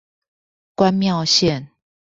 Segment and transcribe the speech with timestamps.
[0.75, 1.67] 關廟線